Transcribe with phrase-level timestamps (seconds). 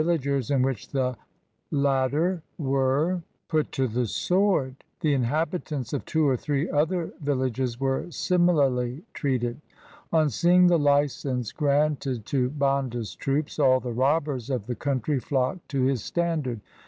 [0.01, 1.19] 246 LIFE OF GURU GOBIND
[1.69, 4.75] SINGH 247 put to the sword.
[5.01, 9.61] The inhabitants of two or three other villages were similarly treated.
[10.11, 15.69] On seeing the licence granted to Banda's troops all the robbers of the country flocked
[15.69, 16.61] to his standard.